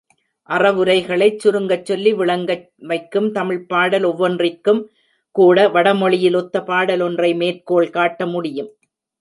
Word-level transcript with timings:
அறவுரைகளைச் 0.49 1.37
சுருங்கச் 1.37 1.85
சொல்லி 1.85 2.13
விளங்க 2.13 2.51
வைக்கும் 2.83 3.31
தமிழ்ப் 3.31 3.69
பாடல் 3.69 4.03
ஒவ்வொன்றிற்கும்கூட 4.03 5.57
வடமொழியில் 5.71 6.35
ஒத்த 6.35 6.63
பாடலொன்றை 6.63 7.31
மேற்கோள் 7.35 7.89
காட்ட 7.89 8.25
முடியும். 8.27 8.71